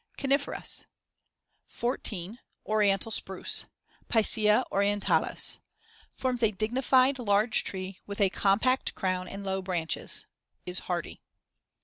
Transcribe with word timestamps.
CONIFEROUS 0.17 0.85
14. 1.67 2.39
Oriental 2.65 3.11
spruce 3.11 3.65
(Picea 4.09 4.63
orientalis) 4.71 5.59
Forms 6.11 6.41
a 6.41 6.49
dignified, 6.49 7.19
large 7.19 7.63
tree 7.63 7.99
with 8.07 8.19
a 8.19 8.31
compact 8.31 8.95
crown 8.95 9.27
and 9.27 9.43
low 9.43 9.61
branches; 9.61 10.25
is 10.65 10.79
hardy. 10.89 11.21